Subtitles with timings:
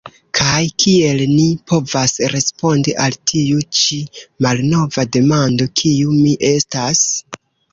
[0.37, 4.01] Kaj kiel ni povas respondi al tiu ĉi
[4.47, 7.07] malnova demando: Kiu mi estas?